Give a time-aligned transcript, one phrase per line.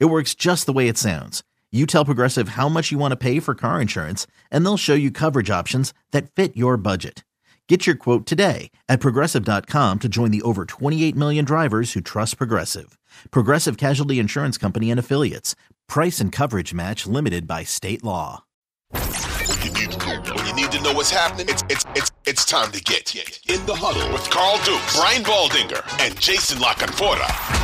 [0.00, 1.42] It works just the way it sounds.
[1.72, 4.94] You tell Progressive how much you want to pay for car insurance, and they'll show
[4.94, 7.24] you coverage options that fit your budget.
[7.68, 12.38] Get your quote today at progressive.com to join the over 28 million drivers who trust
[12.38, 12.96] Progressive.
[13.30, 15.56] Progressive Casualty Insurance Company and Affiliates.
[15.88, 18.44] Price and coverage match limited by state law.
[18.92, 23.14] When you need to know, what's happening, it's it's it's it's time to get
[23.48, 27.63] in the huddle with Carl Duke, Brian Baldinger, and Jason La Canfora.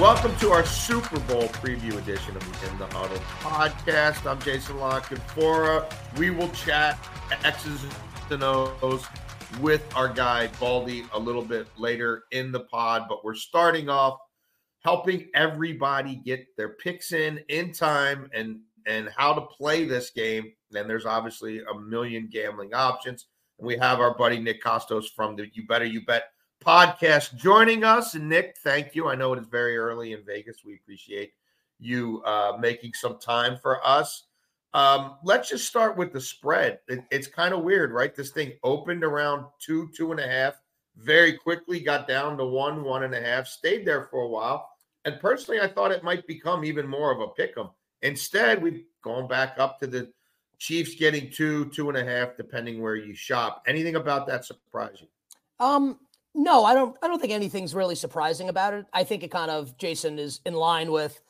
[0.00, 4.30] Welcome to our Super Bowl preview edition of the In the Huddle podcast.
[4.30, 5.90] I'm Jason La Canfora.
[6.18, 6.98] We will chat
[7.42, 7.82] X's
[8.28, 9.06] and O's
[9.58, 14.18] with our guy Baldy a little bit later in the pod, but we're starting off
[14.80, 20.52] helping everybody get their picks in in time and and how to play this game.
[20.74, 23.28] And there's obviously a million gambling options.
[23.58, 26.24] And we have our buddy Nick Kostos from the You Better You Bet
[26.64, 28.14] podcast joining us.
[28.14, 29.08] And Nick, thank you.
[29.08, 30.64] I know it is very early in Vegas.
[30.64, 31.32] We appreciate
[31.78, 34.24] you uh, making some time for us.
[34.74, 36.80] Um, let's just start with the spread.
[36.88, 38.14] It, it's kind of weird, right?
[38.14, 40.54] This thing opened around two, two and a half,
[40.96, 44.68] very quickly got down to one, one and a half, stayed there for a while.
[45.04, 47.70] And personally, I thought it might become even more of a pick 'em.
[48.02, 50.12] Instead, we've gone back up to the
[50.58, 53.62] Chiefs getting two, two and a half, depending where you shop.
[53.66, 55.08] Anything about that surprise you?
[55.60, 55.98] Um,
[56.36, 56.96] no, I don't.
[57.02, 58.86] I don't think anything's really surprising about it.
[58.92, 61.20] I think it kind of Jason is in line with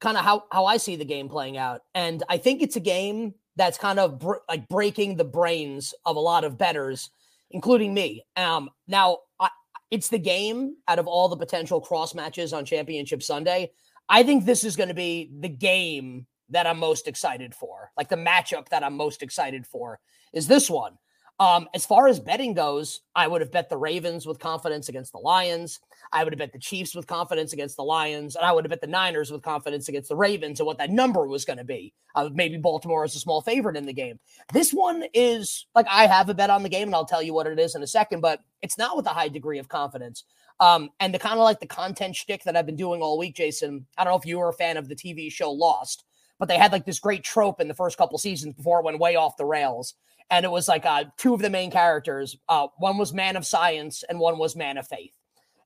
[0.00, 2.80] kind of how how I see the game playing out, and I think it's a
[2.80, 7.10] game that's kind of br- like breaking the brains of a lot of betters,
[7.50, 8.24] including me.
[8.36, 9.50] Um, now I,
[9.90, 13.72] it's the game out of all the potential cross matches on Championship Sunday.
[14.08, 17.90] I think this is going to be the game that I'm most excited for.
[17.96, 19.98] Like the matchup that I'm most excited for
[20.32, 20.98] is this one.
[21.40, 25.12] Um, as far as betting goes, I would have bet the Ravens with confidence against
[25.12, 25.80] the Lions.
[26.12, 28.70] I would have bet the Chiefs with confidence against the Lions, and I would have
[28.70, 31.64] bet the Niners with confidence against the Ravens and what that number was going to
[31.64, 31.94] be.
[32.14, 34.20] Uh, maybe Baltimore is a small favorite in the game.
[34.52, 37.32] This one is like I have a bet on the game, and I'll tell you
[37.32, 40.24] what it is in a second, but it's not with a high degree of confidence.
[40.60, 43.34] Um, and the kind of like the content shtick that I've been doing all week,
[43.34, 43.86] Jason.
[43.96, 46.04] I don't know if you were a fan of the TV show Lost,
[46.38, 49.00] but they had like this great trope in the first couple seasons before it went
[49.00, 49.94] way off the rails
[50.30, 52.36] and it was like uh, two of the main characters.
[52.48, 55.12] Uh, one was man of science, and one was man of faith.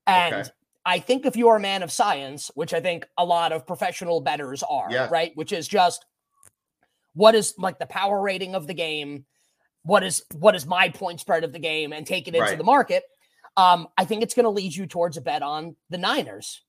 [0.06, 0.48] And okay.
[0.84, 3.66] I think if you are a man of science, which I think a lot of
[3.66, 5.08] professional betters are, yeah.
[5.10, 6.04] right, which is just
[7.14, 9.24] what is like the power rating of the game,
[9.82, 12.58] what is what is my point spread of the game, and take it into right.
[12.58, 13.02] the market.
[13.56, 16.62] Um, I think it's going to lead you towards a bet on the Niners.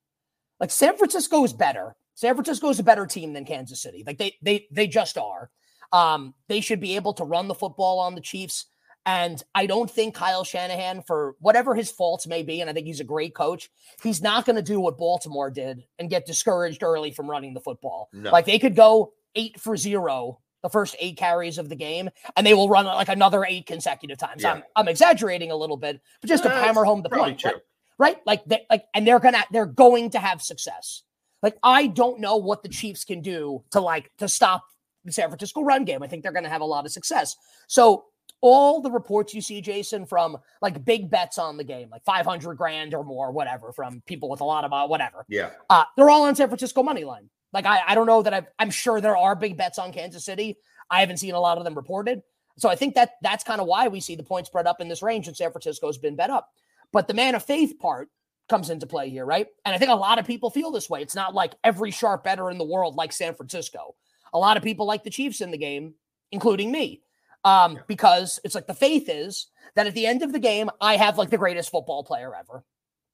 [0.60, 1.96] Like San Francisco is better.
[2.16, 4.04] San Francisco is a better team than Kansas City.
[4.08, 5.52] Like they they they just are.
[5.92, 8.66] Um, they should be able to run the football on the Chiefs.
[9.06, 12.88] And I don't think Kyle Shanahan, for whatever his faults may be, and I think
[12.88, 13.70] he's a great coach,
[14.04, 17.62] he's not going to do what Baltimore did and get discouraged early from running the
[17.62, 18.10] football.
[18.12, 18.32] No.
[18.32, 22.46] Like they could go eight for zero the first eight carries of the game, and
[22.46, 24.44] they will run like another eight consecutive times.
[24.44, 24.54] Yeah.
[24.54, 27.56] I'm, I'm exaggerating a little bit, but just to hammer home the point, right?
[27.98, 28.18] right?
[28.26, 31.04] Like they like, and they're gonna they're going to have success.
[31.42, 34.66] Like I don't know what the Chiefs can do to like to stop
[35.08, 36.04] the San Francisco run game.
[36.04, 37.36] I think they're going to have a lot of success.
[37.68, 38.06] So
[38.42, 42.56] all the reports you see, Jason, from like big bets on the game, like 500
[42.56, 45.26] grand or more, whatever, from people with a lot of uh, whatever.
[45.28, 45.52] Yeah.
[45.70, 47.30] Uh, they're all on San Francisco money line.
[47.54, 50.26] Like I, I don't know that i I'm sure there are big bets on Kansas
[50.26, 50.58] City.
[50.90, 52.22] I haven't seen a lot of them reported.
[52.58, 54.88] So I think that that's kind of why we see the point spread up in
[54.88, 56.50] this range and San Francisco's been bet up.
[56.92, 58.10] But the man of faith part
[58.50, 59.48] comes into play here, right?
[59.66, 61.02] And I think a lot of people feel this way.
[61.02, 63.96] It's not like every sharp better in the world like San Francisco.
[64.34, 65.94] A lot of people like the Chiefs in the game,
[66.32, 67.02] including me,
[67.44, 67.82] um, yeah.
[67.88, 71.18] because it's like the faith is that at the end of the game, I have
[71.18, 72.64] like the greatest football player ever.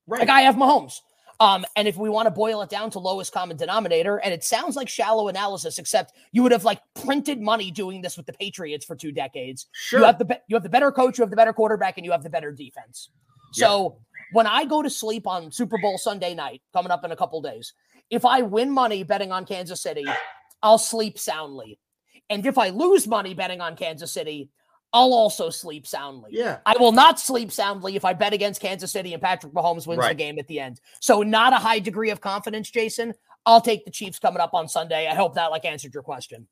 [0.08, 0.20] Right.
[0.20, 1.00] Like I have Mahomes.
[1.40, 4.44] Um, and if we want to boil it down to lowest common denominator, and it
[4.44, 8.34] sounds like shallow analysis, except you would have like printed money doing this with the
[8.34, 9.68] Patriots for two decades.
[9.74, 10.00] Sure.
[10.00, 12.12] You have the you have the better coach, you have the better quarterback, and you
[12.12, 13.10] have the better defense.
[13.52, 14.00] So
[14.32, 17.42] when I go to sleep on Super Bowl Sunday night, coming up in a couple
[17.42, 17.74] days,
[18.10, 20.06] if I win money betting on Kansas City,
[20.64, 21.78] I'll sleep soundly.
[22.30, 24.50] And if I lose money betting on Kansas City,
[24.94, 26.32] I'll also sleep soundly.
[26.34, 26.60] Yeah.
[26.66, 30.00] I will not sleep soundly if I bet against Kansas City and Patrick Mahomes wins
[30.00, 30.10] right.
[30.10, 30.80] the game at the end.
[31.02, 33.14] So not a high degree of confidence, Jason.
[33.46, 35.08] I'll take the Chiefs coming up on Sunday.
[35.08, 36.48] I hope that like answered your question.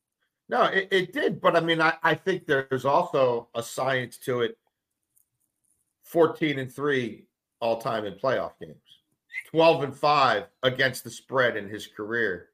[0.49, 4.41] No, it, it did, but I mean, I, I think there's also a science to
[4.41, 4.57] it.
[6.03, 7.25] 14 and 3
[7.61, 8.75] all time in playoff games.
[9.51, 12.50] 12 and 5 against the spread in his career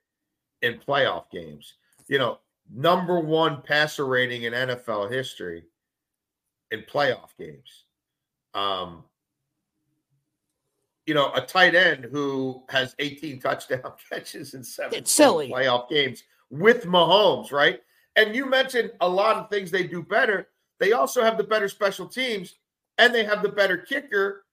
[0.61, 1.75] in playoff games.
[2.07, 2.39] You know,
[2.73, 5.63] number 1 passer rating in NFL history
[6.71, 7.83] in playoff games.
[8.53, 9.03] Um
[11.05, 15.49] you know, a tight end who has 18 touchdown catches in seven it's silly.
[15.49, 17.81] playoff games with Mahomes, right?
[18.17, 20.49] And you mentioned a lot of things they do better.
[20.79, 22.55] They also have the better special teams
[22.97, 24.45] and they have the better kicker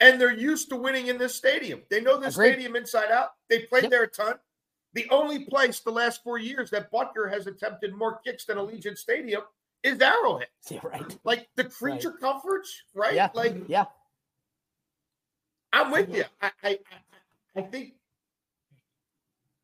[0.00, 1.82] and they're used to winning in this stadium.
[1.90, 2.52] They know this Agreed.
[2.52, 3.34] stadium inside out.
[3.48, 3.90] They played yep.
[3.90, 4.34] there a ton.
[4.94, 8.98] The only place the last four years that Butker has attempted more kicks than Allegiant
[8.98, 9.42] Stadium
[9.82, 10.48] is Arrowhead.
[10.70, 11.18] Yeah, right.
[11.24, 12.20] Like the creature right.
[12.20, 13.14] comforts, right?
[13.14, 13.30] Yeah.
[13.34, 13.86] Like, yeah.
[15.72, 16.24] I'm with you.
[16.40, 16.78] I, I,
[17.56, 17.94] I think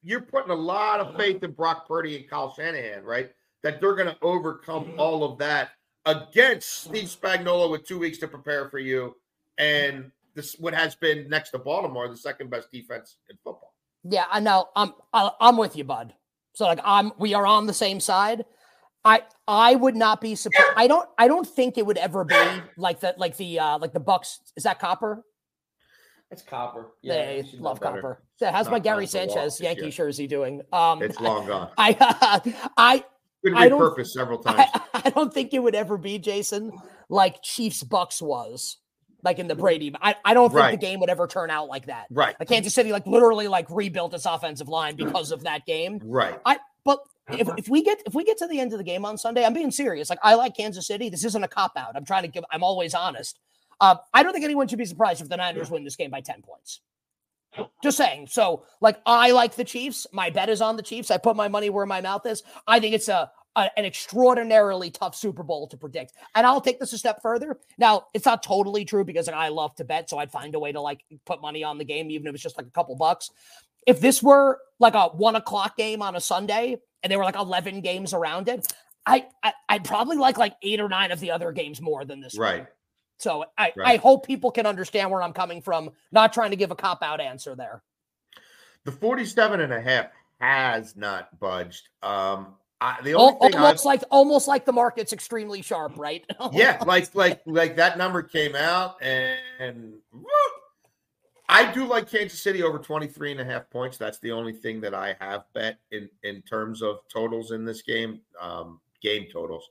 [0.02, 3.30] you're putting a lot of faith in Brock Purdy and Kyle Shanahan, right?
[3.62, 5.70] That they're going to overcome all of that
[6.06, 9.16] against Steve Spagnuolo with two weeks to prepare for you,
[9.58, 13.74] and this what has been next to Baltimore the second best defense in football.
[14.04, 14.68] Yeah, I know.
[14.74, 16.14] I'm I'm with you, bud.
[16.54, 18.44] So like I'm we are on the same side.
[19.04, 20.72] I I would not be surprised.
[20.76, 22.42] I don't I don't think it would ever be
[22.76, 24.38] like that like the uh like the Bucs.
[24.56, 25.24] Is that copper?
[26.30, 26.90] It's copper.
[27.02, 28.22] Yeah, love copper.
[28.40, 30.60] Yeah, how's my Gary Sanchez Yankee jersey doing?
[30.72, 31.70] Um, it's long gone.
[31.78, 33.04] I I
[33.42, 34.68] been repurposed several times.
[34.92, 36.72] I, I, don't think it would ever be Jason
[37.08, 38.76] like Chiefs Bucs was
[39.22, 39.94] like in the Brady.
[40.00, 40.80] I, I don't think right.
[40.80, 42.06] the game would ever turn out like that.
[42.10, 42.36] Right.
[42.38, 46.00] Like Kansas City like literally like rebuilt its offensive line because of that game.
[46.04, 46.38] Right.
[46.44, 47.00] I but
[47.30, 49.44] if, if we get if we get to the end of the game on Sunday,
[49.44, 50.08] I'm being serious.
[50.10, 51.08] Like I like Kansas City.
[51.08, 51.96] This isn't a cop out.
[51.96, 52.44] I'm trying to give.
[52.50, 53.38] I'm always honest.
[53.80, 56.20] Uh, I don't think anyone should be surprised if the Niners win this game by
[56.20, 56.80] ten points.
[57.82, 58.26] Just saying.
[58.28, 60.06] So, like, I like the Chiefs.
[60.12, 61.10] My bet is on the Chiefs.
[61.10, 62.42] I put my money where my mouth is.
[62.66, 66.12] I think it's a, a, an extraordinarily tough Super Bowl to predict.
[66.34, 67.58] And I'll take this a step further.
[67.76, 70.58] Now, it's not totally true because like, I love to bet, so I'd find a
[70.58, 72.94] way to like put money on the game, even if it's just like a couple
[72.94, 73.30] bucks.
[73.86, 77.36] If this were like a one o'clock game on a Sunday and there were like
[77.36, 78.72] 11 games around it,
[79.04, 82.20] I, I would probably like like eight or nine of the other games more than
[82.20, 82.38] this.
[82.38, 82.60] Right.
[82.60, 82.68] One.
[83.18, 83.94] So I, right.
[83.94, 87.02] I hope people can understand where I'm coming from, not trying to give a cop
[87.02, 87.82] out answer there.
[88.84, 90.06] The 47 and a half
[90.40, 91.88] has not budged.
[92.02, 96.24] Um, I, the only thing almost I've, like almost like the market's extremely sharp, right?
[96.52, 99.92] yeah, like like like that number came out and, and
[101.48, 103.96] I do like Kansas City over 23 and a half points.
[103.96, 107.82] That's the only thing that I have bet in in terms of totals in this
[107.82, 109.70] game, um, game totals.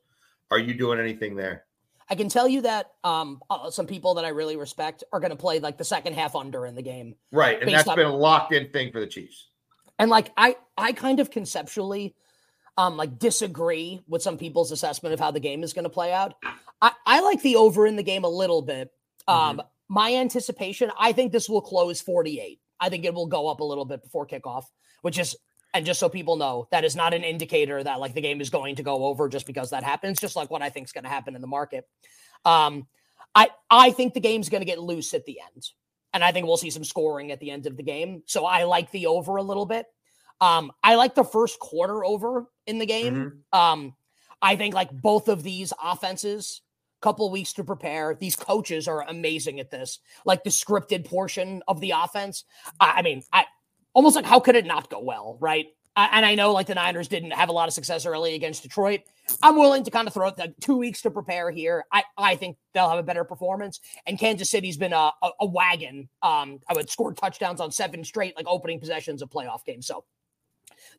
[0.52, 1.66] Are you doing anything there?
[2.10, 5.32] I can tell you that um, uh, some people that I really respect are going
[5.32, 7.16] to play like the second half under in the game.
[7.32, 9.48] Right, and that's on, been a locked in thing for the Chiefs.
[10.00, 12.16] And like I, I kind of conceptually,
[12.78, 16.14] um, like disagree with some people's assessment of how the game is going to play
[16.14, 16.36] out.
[16.82, 18.92] I, I like the over in the game a little bit.
[19.28, 19.68] Um, mm-hmm.
[19.90, 22.60] my anticipation, I think this will close forty eight.
[22.80, 24.66] I think it will go up a little bit before kickoff,
[25.02, 25.36] which is
[25.74, 28.50] and just so people know, that is not an indicator that like the game is
[28.50, 31.04] going to go over just because that happens, just like what I think is going
[31.04, 31.86] to happen in the market.
[32.46, 32.88] Um,
[33.36, 35.68] I I think the game's going to get loose at the end.
[36.14, 38.24] And I think we'll see some scoring at the end of the game.
[38.26, 39.86] So I like the over a little bit.
[40.40, 43.16] Um, I like the first quarter over in the game.
[43.16, 43.60] Mm-hmm.
[43.60, 43.96] Um,
[44.42, 46.62] I think like both of these offenses,
[47.02, 48.16] couple weeks to prepare.
[48.16, 50.00] These coaches are amazing at this.
[50.26, 52.44] Like the scripted portion of the offense.
[52.80, 53.46] I, I mean, I
[53.94, 55.68] almost like how could it not go well, right?
[55.98, 59.02] and I know like the Niners didn't have a lot of success early against Detroit.
[59.42, 61.86] I'm willing to kind of throw it the two weeks to prepare here.
[61.92, 63.80] I, I think they'll have a better performance.
[64.06, 66.08] And Kansas City's been a, a, a wagon.
[66.22, 69.88] Um, I would score touchdowns on seven straight like opening possessions of playoff games.
[69.88, 70.06] So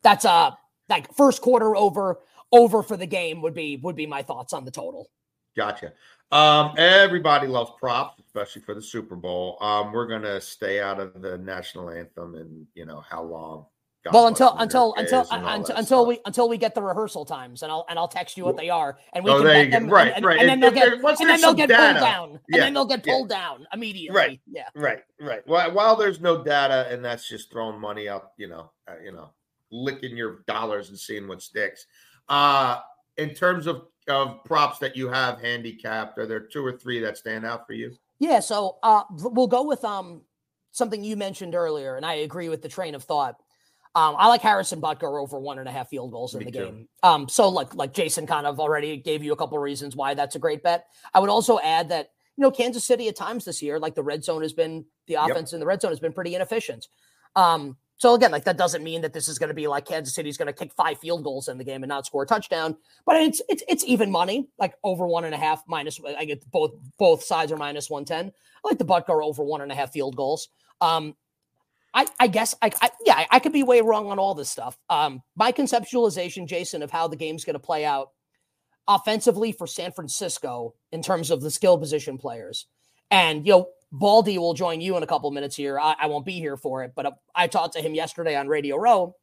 [0.03, 0.51] that's uh
[0.89, 2.19] like first quarter over
[2.51, 5.09] over for the game would be would be my thoughts on the total.
[5.55, 5.93] Gotcha.
[6.31, 9.57] Um, everybody loves props, especially for the Super Bowl.
[9.61, 13.65] Um, we're gonna stay out of the national anthem and you know how long.
[14.05, 17.71] God well, until until until until, until we until we get the rehearsal times, and
[17.71, 20.23] I'll and I'll text you what they are, and we oh, can them, right, and,
[20.23, 22.73] right, and, and then they'll get and then they'll get data, pulled down, and then
[22.73, 23.39] they'll get pulled yeah.
[23.39, 24.15] down immediately.
[24.15, 24.39] Right.
[24.49, 24.69] Yeah.
[24.73, 25.03] Right.
[25.19, 25.45] Right.
[25.45, 29.11] Well, while there's no data, and that's just throwing money up, you know, uh, you
[29.11, 29.31] know,
[29.71, 31.85] licking your dollars and seeing what sticks.
[32.27, 32.79] Uh,
[33.17, 37.17] in terms of of props that you have handicapped, are there two or three that
[37.17, 37.95] stand out for you?
[38.17, 40.21] Yeah, so uh, we'll go with um
[40.71, 43.35] something you mentioned earlier, and I agree with the train of thought.
[43.95, 46.51] Um, I like Harrison Butker over one and a half field goals in Me the
[46.51, 46.65] too.
[46.65, 46.87] game.
[47.01, 50.35] Um, so like like Jason kind of already gave you a couple reasons why that's
[50.35, 50.85] a great bet.
[51.13, 54.03] I would also add that you know Kansas City at times this year, like the
[54.03, 55.55] red zone has been the offense yep.
[55.55, 56.87] in the red zone has been pretty inefficient.
[57.35, 60.15] Um, so again, like that doesn't mean that this is going to be like Kansas
[60.15, 62.77] City's going to kick five field goals in the game and not score a touchdown.
[63.05, 65.99] But it's it's it's even money, like over one and a half minus.
[66.17, 68.31] I get both both sides are minus one ten.
[68.63, 70.47] I like the Butker over one and a half field goals.
[70.79, 71.13] Um,
[71.93, 74.49] I I guess I, I yeah I, I could be way wrong on all this
[74.49, 74.77] stuff.
[74.89, 78.11] Um, my conceptualization, Jason, of how the game's going to play out
[78.87, 82.65] offensively for San Francisco in terms of the skill position players,
[83.11, 85.79] and you know Baldy will join you in a couple minutes here.
[85.79, 88.47] I, I won't be here for it, but uh, I talked to him yesterday on
[88.47, 89.15] Radio Row,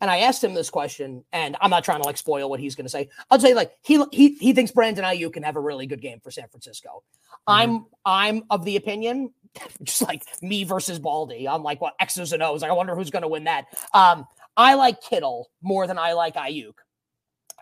[0.00, 2.74] and I asked him this question, and I'm not trying to like spoil what he's
[2.74, 3.08] going to say.
[3.30, 6.20] I'll say like he he he thinks Brandon Aiyuk can have a really good game
[6.20, 7.02] for San Francisco.
[7.48, 7.52] Mm-hmm.
[7.52, 9.32] I'm I'm of the opinion,
[9.82, 11.48] just like me versus Baldy.
[11.48, 12.62] I'm like what X's and O's.
[12.62, 13.66] I wonder who's going to win that.
[13.92, 16.74] Um, I like Kittle more than I like Aiyuk.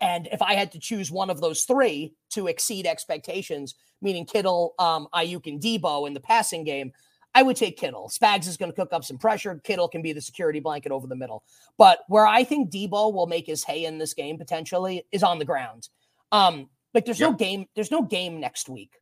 [0.01, 4.73] And if I had to choose one of those three to exceed expectations, meaning Kittle,
[4.77, 6.91] um, Aiyuk, and Deebo in the passing game,
[7.33, 8.09] I would take Kittle.
[8.09, 9.59] Spags is going to cook up some pressure.
[9.63, 11.43] Kittle can be the security blanket over the middle.
[11.77, 15.39] But where I think Deebo will make his hay in this game potentially is on
[15.39, 15.89] the ground.
[16.31, 17.31] Um, like there's yep.
[17.31, 18.93] no game, there's no game next week.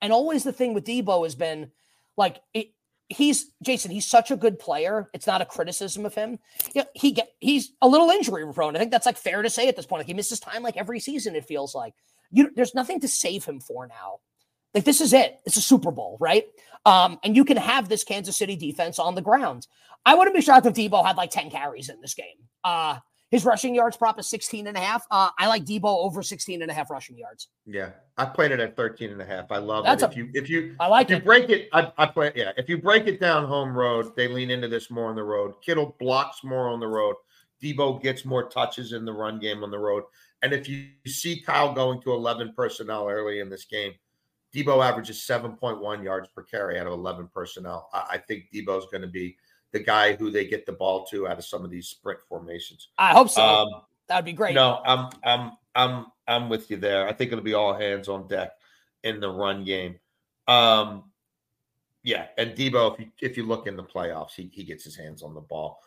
[0.00, 1.70] And always the thing with Deebo has been
[2.16, 2.68] like it,
[3.08, 3.90] he's Jason.
[3.90, 5.10] He's such a good player.
[5.12, 6.38] It's not a criticism of him.
[6.74, 8.76] Yeah, he get he's a little injury prone.
[8.76, 10.00] I think that's like fair to say at this point.
[10.00, 11.36] Like he misses time like every season.
[11.36, 11.94] It feels like
[12.30, 12.50] you.
[12.54, 14.20] There's nothing to save him for now.
[14.74, 15.38] Like this is it.
[15.44, 16.46] It's a Super Bowl, right?
[16.84, 19.66] Um, and you can have this Kansas City defense on the ground.
[20.04, 22.26] I wouldn't be shocked if Deebo had like 10 carries in this game.
[22.62, 22.98] Uh,
[23.30, 25.06] his rushing yards prop is 16 and a half.
[25.10, 27.48] Uh, I like Deebo over 16 and a half rushing yards.
[27.66, 27.90] Yeah.
[28.16, 29.50] I played it at 13 and a half.
[29.50, 30.06] I love That's it.
[30.06, 31.18] A, if you if you I like if it.
[31.18, 32.52] you break it, I, I play yeah.
[32.56, 35.54] If you break it down home road, they lean into this more on the road.
[35.62, 37.16] Kittle blocks more on the road.
[37.62, 40.04] Deebo gets more touches in the run game on the road.
[40.42, 43.92] And if you see Kyle going to 11 personnel early in this game,
[44.54, 47.88] Deebo averages 7.1 yards per carry out of 11 personnel.
[47.92, 49.36] I, I think Deebo's going to be
[49.74, 52.88] the guy who they get the ball to out of some of these sprint formations.
[52.96, 53.42] I hope so.
[53.42, 53.68] Um,
[54.08, 54.54] that would be great.
[54.54, 57.06] No, I'm I'm I'm I'm with you there.
[57.06, 58.52] I think it'll be all hands on deck
[59.02, 59.96] in the run game.
[60.48, 61.10] Um,
[62.02, 64.96] yeah, and Deebo, if you if you look in the playoffs, he he gets his
[64.96, 65.80] hands on the ball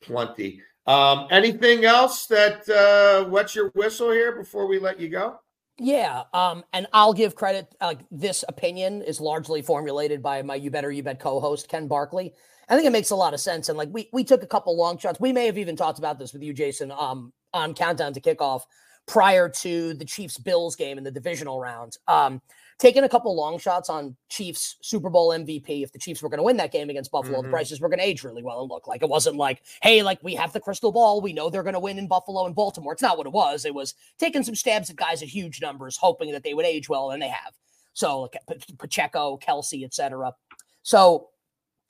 [0.00, 0.62] plenty.
[0.86, 5.38] Um, anything else that uh, what's your whistle here before we let you go?
[5.78, 7.74] Yeah, um, and I'll give credit.
[7.80, 11.88] Like uh, this opinion is largely formulated by my You Better You Bet co-host Ken
[11.88, 12.34] Barkley.
[12.68, 13.68] I think it makes a lot of sense.
[13.68, 15.20] And like we we took a couple long shots.
[15.20, 18.62] We may have even talked about this with you, Jason, um, on countdown to kickoff
[19.06, 21.98] prior to the Chiefs Bills game in the divisional round.
[22.08, 22.40] Um,
[22.78, 25.82] taking a couple long shots on Chiefs Super Bowl MVP.
[25.82, 27.46] If the Chiefs were going to win that game against Buffalo, mm-hmm.
[27.46, 30.02] the prices were going to age really well and look like it wasn't like, hey,
[30.02, 32.54] like we have the crystal ball, we know they're going to win in Buffalo and
[32.54, 32.92] Baltimore.
[32.92, 33.64] It's not what it was.
[33.64, 36.88] It was taking some stabs at guys at huge numbers, hoping that they would age
[36.88, 37.54] well, and they have.
[37.92, 38.36] So like
[38.78, 40.32] Pacheco, Kelce, etc.
[40.82, 41.28] So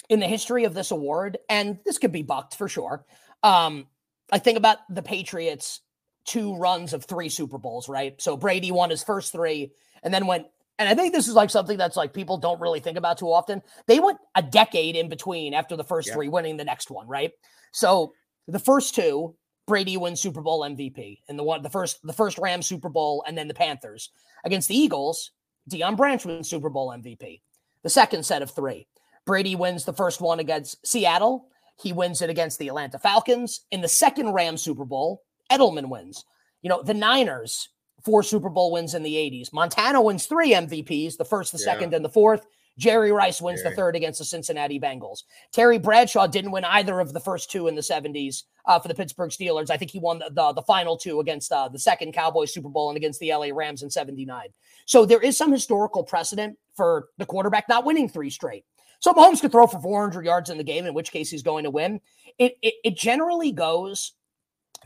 [0.09, 3.05] in the history of this award, and this could be bucked for sure.
[3.43, 3.87] Um,
[4.31, 5.81] I think about the Patriots'
[6.25, 8.21] two runs of three Super Bowls, right?
[8.21, 10.47] So Brady won his first three and then went,
[10.79, 13.33] and I think this is like something that's like people don't really think about too
[13.33, 13.63] often.
[13.87, 16.15] They went a decade in between after the first yeah.
[16.15, 17.33] three, winning the next one, right?
[17.73, 18.13] So
[18.49, 22.39] the first two, Brady wins Super Bowl MVP, and the one the first the first
[22.39, 24.11] Rams Super Bowl, and then the Panthers
[24.45, 25.31] against the Eagles.
[25.71, 27.41] Deion Branch wins Super Bowl MVP.
[27.83, 28.87] The second set of three.
[29.27, 31.47] Brady wins the first one against Seattle.
[31.81, 33.61] He wins it against the Atlanta Falcons.
[33.71, 36.25] In the second Rams Super Bowl, Edelman wins.
[36.63, 37.69] You know, the Niners,
[38.05, 39.53] four Super Bowl wins in the 80s.
[39.53, 41.65] Montana wins three MVPs, the first, the yeah.
[41.65, 42.47] second, and the fourth.
[42.77, 43.71] Jerry Rice wins Jerry.
[43.71, 45.23] the third against the Cincinnati Bengals.
[45.53, 48.95] Terry Bradshaw didn't win either of the first two in the 70s uh, for the
[48.95, 49.71] Pittsburgh Steelers.
[49.71, 52.69] I think he won the, the, the final two against uh, the second Cowboys Super
[52.69, 54.49] Bowl and against the LA Rams in 79.
[54.87, 58.65] So there is some historical precedent for the quarterback not winning three straight.
[59.05, 61.65] So Mahomes could throw for 400 yards in the game, in which case he's going
[61.65, 62.01] to win.
[62.39, 64.13] It, it, it generally goes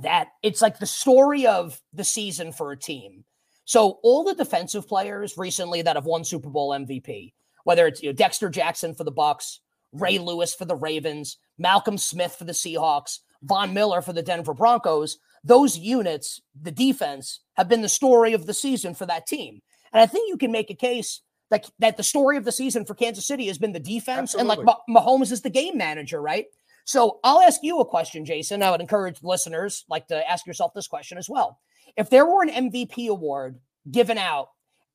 [0.01, 3.25] that it's like the story of the season for a team.
[3.65, 7.33] So all the defensive players recently that have won Super Bowl MVP,
[7.63, 9.59] whether it's you know, Dexter Jackson for the Bucs,
[9.93, 14.53] Ray Lewis for the Ravens, Malcolm Smith for the Seahawks, Von Miller for the Denver
[14.53, 19.63] Broncos, those units, the defense, have been the story of the season for that team.
[19.93, 22.85] And I think you can make a case that, that the story of the season
[22.85, 24.62] for Kansas City has been the defense, Absolutely.
[24.62, 26.47] and like Mahomes is the game manager, right?
[26.85, 28.62] So I'll ask you a question, Jason.
[28.62, 31.59] I would encourage listeners like to ask yourself this question as well.
[31.97, 33.59] If there were an MVP award
[33.90, 34.49] given out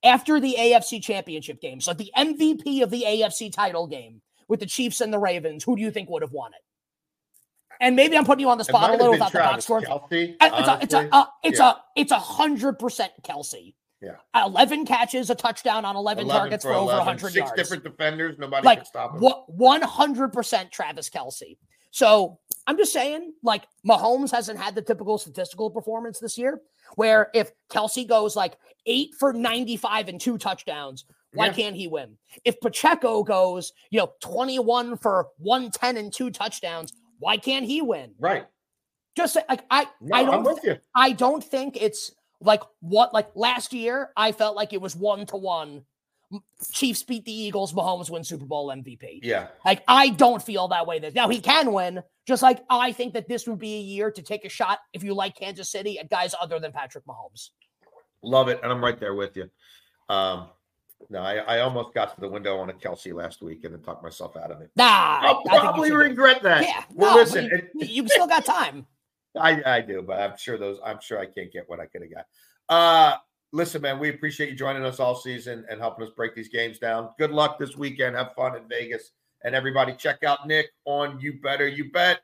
[0.03, 4.65] after the AFC championship game, so the MVP of the AFC title game with the
[4.65, 6.61] Chiefs and the Ravens, who do you think would have won it?
[7.79, 10.07] And maybe I'm putting you on the spot a little without Travis the box score.
[10.09, 13.73] It's a, it's a, uh, it's a, it's a hundred percent Kelce.
[14.03, 14.45] Yeah.
[14.45, 16.89] 11 catches, a touchdown on 11, 11 targets for, for 11.
[16.89, 17.51] over 100 Six yards.
[17.51, 18.37] Six different defenders.
[18.37, 19.21] Nobody like, can stop him.
[19.21, 21.57] 100% Travis Kelce.
[21.91, 26.59] So I'm just saying, like, Mahomes hasn't had the typical statistical performance this year
[26.95, 31.53] where if Kelce goes like eight for 95 and two touchdowns, why yeah.
[31.53, 32.17] can't he win?
[32.43, 38.13] If Pacheco goes, you know, 21 for 110 and two touchdowns, why can't he win?
[38.19, 38.45] Right.
[39.15, 42.11] Just like I, no, I don't, I don't think it's
[42.43, 44.11] like what like last year.
[44.15, 45.83] I felt like it was one to one.
[46.71, 47.73] Chiefs beat the Eagles.
[47.73, 49.19] Mahomes win Super Bowl MVP.
[49.21, 49.47] Yeah.
[49.65, 50.99] Like I don't feel that way.
[50.99, 52.01] That now he can win.
[52.25, 55.03] Just like I think that this would be a year to take a shot if
[55.03, 57.49] you like Kansas City at guys other than Patrick Mahomes.
[58.23, 59.49] Love it, and I'm right there with you.
[60.07, 60.47] Um,
[61.09, 63.81] no, I, I almost got to the window on a Kelce last week and then
[63.81, 64.71] talked myself out of it.
[64.77, 66.63] Nah, I'll probably regret that.
[66.63, 68.87] Yeah, well, no, listen, you, it, you still got time.
[69.39, 70.79] I, I do, but I'm sure those.
[70.83, 72.25] I'm sure I can't get what I could have got.
[72.69, 73.17] Uh,
[73.51, 76.79] listen, man, we appreciate you joining us all season and helping us break these games
[76.79, 77.09] down.
[77.17, 78.15] Good luck this weekend.
[78.15, 79.11] Have fun in Vegas,
[79.43, 82.21] and everybody check out Nick on You Better You Bet.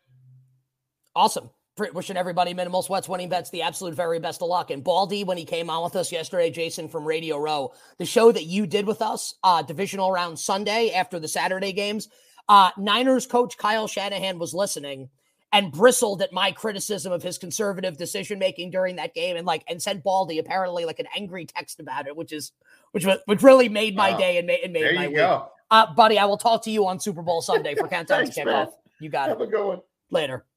[1.15, 1.49] Awesome
[1.93, 4.69] wishing everybody minimal sweats, winning bets, the absolute very best of luck.
[4.69, 8.31] And Baldy, when he came on with us yesterday, Jason from Radio Row, the show
[8.31, 12.09] that you did with us, uh, divisional round Sunday after the Saturday games,
[12.49, 15.09] uh, Niners coach Kyle Shanahan was listening
[15.51, 19.63] and bristled at my criticism of his conservative decision making during that game, and like
[19.67, 22.51] and sent Baldy apparently like an angry text about it, which is
[22.91, 25.17] which was which really made my day and made, and made there my you week.
[25.17, 25.49] Go.
[25.71, 28.71] Uh, buddy, I will talk to you on Super Bowl Sunday for countdown to kickoff.
[28.99, 29.41] You got Have it.
[29.41, 29.81] Have a good one.
[30.11, 30.45] Later.